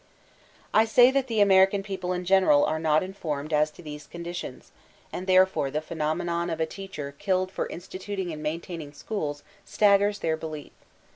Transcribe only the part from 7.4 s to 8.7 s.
for instituting and main